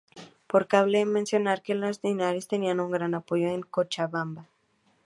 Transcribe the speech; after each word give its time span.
Pues 0.47 0.65
cabe 0.65 1.05
mencionar 1.05 1.61
que 1.61 1.75
Linares 1.75 2.47
tenía 2.47 2.73
un 2.73 2.89
gran 2.89 3.13
apoyo 3.13 3.49
en 3.49 3.61
Cochabamba. 3.61 4.47